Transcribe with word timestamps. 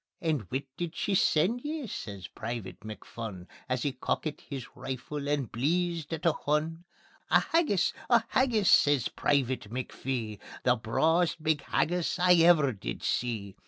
"And 0.19 0.49
whit 0.49 0.65
did 0.77 0.95
she 0.95 1.13
send 1.13 1.61
ye?" 1.61 1.85
says 1.85 2.25
Private 2.27 2.79
McPhun, 2.79 3.45
As 3.69 3.83
he 3.83 3.91
cockit 3.91 4.41
his 4.41 4.75
rifle 4.75 5.27
and 5.27 5.51
bleezed 5.51 6.11
at 6.11 6.25
a 6.25 6.33
Hun. 6.33 6.85
"A 7.29 7.39
haggis! 7.41 7.93
A 8.09 8.23
HAGGIS!" 8.29 8.67
says 8.67 9.09
Private 9.09 9.69
McPhee; 9.69 10.39
"The 10.63 10.75
brawest 10.75 11.43
big 11.43 11.61
haggis 11.61 12.17
I 12.17 12.33
ever 12.37 12.71
did 12.71 13.03
see. 13.03 13.55